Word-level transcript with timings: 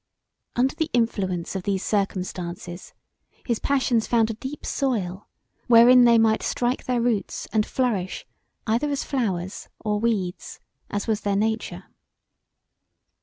Under 0.55 0.73
the 0.73 0.89
influence 0.93 1.55
of 1.55 1.61
these 1.61 1.85
circumstances 1.85 2.95
his 3.45 3.59
passions 3.59 4.07
found 4.07 4.31
a 4.31 4.33
deep 4.33 4.65
soil 4.65 5.27
wherein 5.67 6.05
they 6.05 6.17
might 6.17 6.41
strike 6.41 6.85
their 6.85 6.99
roots 6.99 7.47
and 7.53 7.67
flourish 7.67 8.25
either 8.65 8.89
as 8.89 9.03
flowers 9.03 9.69
or 9.79 9.99
weeds 9.99 10.59
as 10.89 11.05
was 11.05 11.21
their 11.21 11.35
nature. 11.35 11.83